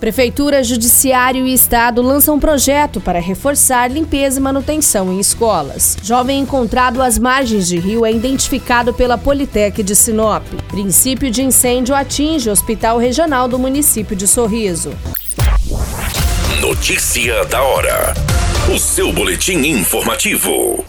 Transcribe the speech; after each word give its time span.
Prefeitura, 0.00 0.64
Judiciário 0.64 1.46
e 1.46 1.52
Estado 1.52 2.00
lançam 2.00 2.36
um 2.36 2.40
projeto 2.40 3.02
para 3.02 3.20
reforçar 3.20 3.90
limpeza 3.90 4.40
e 4.40 4.42
manutenção 4.42 5.12
em 5.12 5.20
escolas. 5.20 5.98
Jovem 6.02 6.40
encontrado 6.40 7.02
às 7.02 7.18
margens 7.18 7.68
de 7.68 7.78
rio 7.78 8.06
é 8.06 8.10
identificado 8.10 8.94
pela 8.94 9.18
Politec 9.18 9.82
de 9.82 9.94
Sinop. 9.94 10.42
Princípio 10.68 11.30
de 11.30 11.42
incêndio 11.42 11.94
atinge 11.94 12.48
o 12.48 12.52
Hospital 12.52 12.96
Regional 12.96 13.46
do 13.46 13.58
município 13.58 14.16
de 14.16 14.26
Sorriso. 14.26 14.94
Notícia 16.62 17.44
da 17.44 17.62
hora. 17.62 18.14
O 18.74 18.78
seu 18.78 19.12
boletim 19.12 19.58
informativo. 19.66 20.82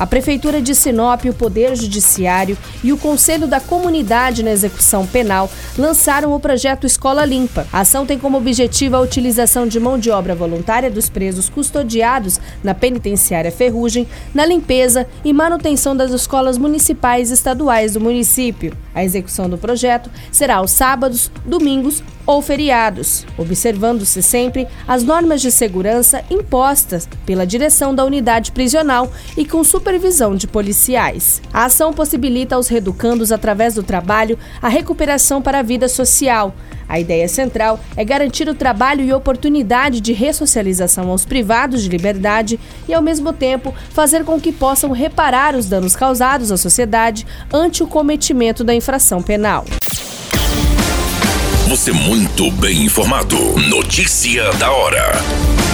A 0.00 0.06
Prefeitura 0.06 0.62
de 0.62 0.74
Sinop, 0.74 1.26
o 1.26 1.34
Poder 1.34 1.76
Judiciário 1.76 2.56
e 2.82 2.90
o 2.90 2.96
Conselho 2.96 3.46
da 3.46 3.60
Comunidade 3.60 4.42
na 4.42 4.50
Execução 4.50 5.06
Penal 5.06 5.50
lançaram 5.76 6.32
o 6.32 6.40
projeto 6.40 6.86
Escola 6.86 7.22
Limpa. 7.22 7.66
A 7.70 7.80
ação 7.80 8.06
tem 8.06 8.18
como 8.18 8.38
objetivo 8.38 8.96
a 8.96 9.00
utilização 9.00 9.66
de 9.66 9.78
mão 9.78 9.98
de 9.98 10.10
obra 10.10 10.34
voluntária 10.34 10.90
dos 10.90 11.10
presos 11.10 11.50
custodiados 11.50 12.40
na 12.64 12.72
penitenciária 12.72 13.52
Ferrugem, 13.52 14.08
na 14.32 14.46
limpeza 14.46 15.06
e 15.22 15.34
manutenção 15.34 15.94
das 15.94 16.12
escolas 16.12 16.56
municipais 16.56 17.30
e 17.30 17.34
estaduais 17.34 17.92
do 17.92 18.00
município. 18.00 18.74
A 18.94 19.04
execução 19.04 19.50
do 19.50 19.58
projeto 19.58 20.10
será 20.32 20.56
aos 20.56 20.70
sábados, 20.70 21.30
domingos 21.44 22.02
ou 22.26 22.40
feriados, 22.40 23.26
observando-se 23.36 24.22
sempre 24.22 24.68
as 24.86 25.02
normas 25.02 25.40
de 25.40 25.50
segurança 25.50 26.22
impostas 26.30 27.08
pela 27.26 27.46
direção 27.46 27.94
da 27.94 28.04
unidade 28.04 28.52
prisional 28.52 29.10
e 29.36 29.44
com 29.44 29.64
supervisão 29.90 30.36
de 30.36 30.46
policiais. 30.46 31.42
A 31.52 31.64
ação 31.64 31.92
possibilita 31.92 32.54
aos 32.54 32.68
reeducandos, 32.68 33.32
através 33.32 33.74
do 33.74 33.82
trabalho, 33.82 34.38
a 34.62 34.68
recuperação 34.68 35.42
para 35.42 35.58
a 35.58 35.62
vida 35.62 35.88
social. 35.88 36.54
A 36.88 37.00
ideia 37.00 37.26
central 37.26 37.80
é 37.96 38.04
garantir 38.04 38.48
o 38.48 38.54
trabalho 38.54 39.04
e 39.04 39.12
oportunidade 39.12 40.00
de 40.00 40.12
ressocialização 40.12 41.08
aos 41.10 41.24
privados 41.24 41.82
de 41.82 41.88
liberdade 41.88 42.60
e, 42.88 42.94
ao 42.94 43.02
mesmo 43.02 43.32
tempo, 43.32 43.74
fazer 43.90 44.24
com 44.24 44.40
que 44.40 44.52
possam 44.52 44.92
reparar 44.92 45.56
os 45.56 45.66
danos 45.66 45.96
causados 45.96 46.52
à 46.52 46.56
sociedade 46.56 47.26
ante 47.52 47.82
o 47.82 47.88
cometimento 47.88 48.62
da 48.62 48.72
infração 48.72 49.20
penal. 49.20 49.64
Você 51.68 51.90
muito 51.90 52.48
bem 52.52 52.84
informado. 52.84 53.36
Notícia 53.68 54.52
da 54.52 54.70
hora 54.70 55.69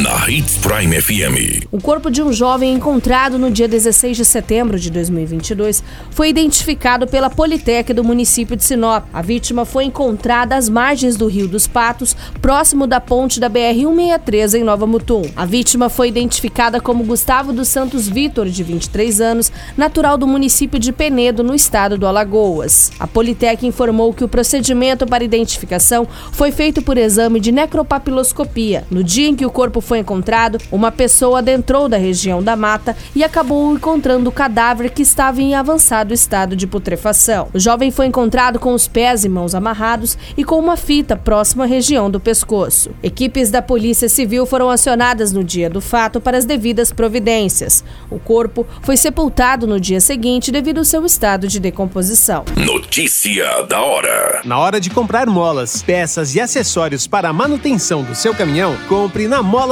na 0.00 0.30
Hits 0.30 0.56
Prime 0.56 0.98
FM. 0.98 1.66
O 1.70 1.78
corpo 1.78 2.10
de 2.10 2.22
um 2.22 2.32
jovem 2.32 2.72
encontrado 2.72 3.38
no 3.38 3.50
dia 3.50 3.68
16 3.68 4.16
de 4.16 4.24
setembro 4.24 4.78
de 4.78 4.90
2022 4.90 5.84
foi 6.10 6.30
identificado 6.30 7.06
pela 7.06 7.28
Politec 7.28 7.92
do 7.92 8.02
município 8.02 8.56
de 8.56 8.64
Sinop. 8.64 9.04
A 9.12 9.20
vítima 9.20 9.66
foi 9.66 9.84
encontrada 9.84 10.56
às 10.56 10.68
margens 10.68 11.16
do 11.16 11.26
Rio 11.26 11.46
dos 11.46 11.66
Patos, 11.66 12.16
próximo 12.40 12.86
da 12.86 13.00
ponte 13.00 13.38
da 13.38 13.50
BR-163 13.50 14.60
em 14.60 14.64
Nova 14.64 14.86
Mutum. 14.86 15.22
A 15.36 15.44
vítima 15.44 15.90
foi 15.90 16.08
identificada 16.08 16.80
como 16.80 17.04
Gustavo 17.04 17.52
dos 17.52 17.68
Santos 17.68 18.08
Vitor, 18.08 18.48
de 18.48 18.62
23 18.62 19.20
anos, 19.20 19.52
natural 19.76 20.16
do 20.16 20.26
município 20.26 20.78
de 20.78 20.90
Penedo, 20.90 21.42
no 21.42 21.54
estado 21.54 21.98
do 21.98 22.06
Alagoas. 22.06 22.92
A 22.98 23.06
Politec 23.06 23.66
informou 23.66 24.14
que 24.14 24.24
o 24.24 24.28
procedimento 24.28 25.06
para 25.06 25.24
identificação 25.24 26.08
foi 26.32 26.50
feito 26.50 26.80
por 26.80 26.96
exame 26.96 27.38
de 27.40 27.52
necropapiloscopia. 27.52 28.84
No 28.90 29.04
dia 29.04 29.28
em 29.28 29.36
que 29.36 29.44
o 29.44 29.50
corpo 29.50 29.81
foi 29.82 29.98
encontrado, 29.98 30.58
uma 30.70 30.90
pessoa 30.90 31.40
adentrou 31.40 31.88
da 31.88 31.96
região 31.96 32.42
da 32.42 32.56
mata 32.56 32.96
e 33.14 33.22
acabou 33.22 33.74
encontrando 33.74 34.30
o 34.30 34.32
cadáver 34.32 34.90
que 34.90 35.02
estava 35.02 35.42
em 35.42 35.54
avançado 35.54 36.14
estado 36.14 36.56
de 36.56 36.66
putrefação. 36.66 37.48
O 37.52 37.58
jovem 37.58 37.90
foi 37.90 38.06
encontrado 38.06 38.58
com 38.58 38.72
os 38.72 38.88
pés 38.88 39.24
e 39.24 39.28
mãos 39.28 39.54
amarrados 39.54 40.16
e 40.36 40.44
com 40.44 40.58
uma 40.58 40.76
fita 40.76 41.16
próxima 41.16 41.64
à 41.64 41.66
região 41.66 42.10
do 42.10 42.20
pescoço. 42.20 42.90
Equipes 43.02 43.50
da 43.50 43.60
Polícia 43.60 44.08
Civil 44.08 44.46
foram 44.46 44.70
acionadas 44.70 45.32
no 45.32 45.42
dia 45.42 45.68
do 45.68 45.80
fato 45.80 46.20
para 46.20 46.38
as 46.38 46.44
devidas 46.44 46.92
providências. 46.92 47.84
O 48.10 48.18
corpo 48.18 48.66
foi 48.82 48.96
sepultado 48.96 49.66
no 49.66 49.80
dia 49.80 50.00
seguinte 50.00 50.52
devido 50.52 50.78
ao 50.78 50.84
seu 50.84 51.04
estado 51.04 51.48
de 51.48 51.58
decomposição. 51.58 52.44
Notícia 52.56 53.62
da 53.68 53.80
hora. 53.80 54.40
Na 54.44 54.58
hora 54.58 54.80
de 54.80 54.90
comprar 54.90 55.26
molas, 55.26 55.82
peças 55.82 56.34
e 56.34 56.40
acessórios 56.40 57.06
para 57.06 57.28
a 57.28 57.32
manutenção 57.32 58.02
do 58.02 58.14
seu 58.14 58.34
caminhão, 58.34 58.76
compre 58.88 59.26
na 59.26 59.42
Mola 59.42 59.71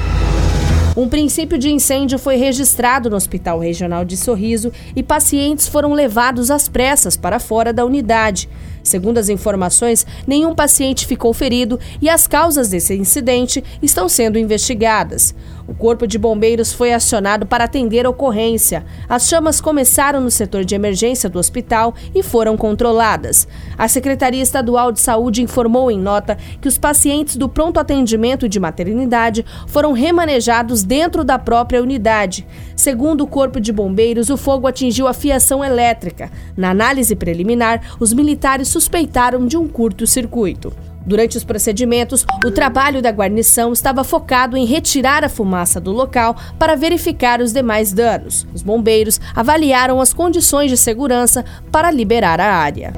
Um 0.95 1.07
princípio 1.07 1.57
de 1.57 1.71
incêndio 1.71 2.19
foi 2.19 2.35
registrado 2.35 3.09
no 3.09 3.15
Hospital 3.15 3.59
Regional 3.59 4.03
de 4.03 4.17
Sorriso 4.17 4.73
e 4.93 5.01
pacientes 5.01 5.65
foram 5.65 5.93
levados 5.93 6.51
às 6.51 6.67
pressas 6.67 7.15
para 7.15 7.39
fora 7.39 7.71
da 7.71 7.85
unidade. 7.85 8.49
Segundo 8.83 9.17
as 9.17 9.29
informações, 9.29 10.05
nenhum 10.27 10.53
paciente 10.53 11.07
ficou 11.07 11.33
ferido 11.33 11.79
e 12.01 12.09
as 12.09 12.27
causas 12.27 12.67
desse 12.67 12.93
incidente 12.93 13.63
estão 13.81 14.09
sendo 14.09 14.37
investigadas. 14.37 15.33
O 15.71 15.73
Corpo 15.73 16.05
de 16.05 16.17
Bombeiros 16.19 16.73
foi 16.73 16.91
acionado 16.91 17.45
para 17.45 17.63
atender 17.63 18.05
a 18.05 18.09
ocorrência. 18.09 18.83
As 19.07 19.29
chamas 19.29 19.61
começaram 19.61 20.19
no 20.19 20.29
setor 20.29 20.65
de 20.65 20.75
emergência 20.75 21.29
do 21.29 21.39
hospital 21.39 21.95
e 22.13 22.21
foram 22.21 22.57
controladas. 22.57 23.47
A 23.77 23.87
Secretaria 23.87 24.43
Estadual 24.43 24.91
de 24.91 24.99
Saúde 24.99 25.41
informou 25.41 25.89
em 25.89 25.97
nota 25.97 26.37
que 26.59 26.67
os 26.67 26.77
pacientes 26.77 27.37
do 27.37 27.47
pronto 27.47 27.79
atendimento 27.79 28.49
de 28.49 28.59
maternidade 28.59 29.45
foram 29.65 29.93
remanejados 29.93 30.83
dentro 30.83 31.23
da 31.23 31.39
própria 31.39 31.81
unidade. 31.81 32.45
Segundo 32.75 33.21
o 33.21 33.27
Corpo 33.27 33.57
de 33.57 33.71
Bombeiros, 33.71 34.29
o 34.29 34.35
fogo 34.35 34.67
atingiu 34.67 35.07
a 35.07 35.13
fiação 35.13 35.63
elétrica. 35.63 36.29
Na 36.57 36.71
análise 36.71 37.15
preliminar, 37.15 37.95
os 37.97 38.11
militares 38.11 38.67
suspeitaram 38.67 39.47
de 39.47 39.55
um 39.55 39.69
curto-circuito. 39.69 40.73
Durante 41.05 41.37
os 41.37 41.43
procedimentos, 41.43 42.25
o 42.45 42.51
trabalho 42.51 43.01
da 43.01 43.11
guarnição 43.11 43.73
estava 43.73 44.03
focado 44.03 44.55
em 44.55 44.65
retirar 44.65 45.23
a 45.23 45.29
fumaça 45.29 45.79
do 45.79 45.91
local 45.91 46.35
para 46.59 46.75
verificar 46.75 47.41
os 47.41 47.51
demais 47.51 47.91
danos. 47.91 48.45
Os 48.53 48.61
bombeiros 48.61 49.19
avaliaram 49.35 49.99
as 49.99 50.13
condições 50.13 50.69
de 50.69 50.77
segurança 50.77 51.43
para 51.71 51.91
liberar 51.91 52.39
a 52.39 52.53
área. 52.53 52.93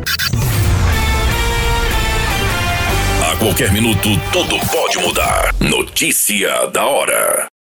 A 3.31 3.36
qualquer 3.38 3.72
minuto, 3.72 4.10
tudo 4.31 4.60
pode 4.72 4.98
mudar. 5.00 5.54
Notícia 5.60 6.68
da 6.68 6.86
hora. 6.86 7.48